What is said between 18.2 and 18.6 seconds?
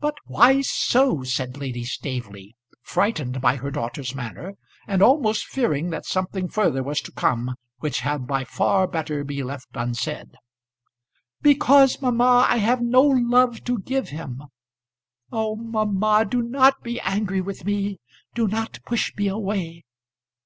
do